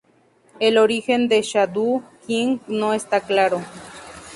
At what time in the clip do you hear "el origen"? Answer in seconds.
0.59-1.27